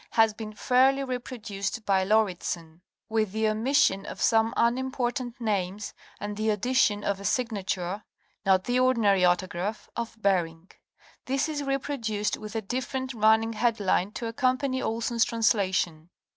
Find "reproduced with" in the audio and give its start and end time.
11.61-12.55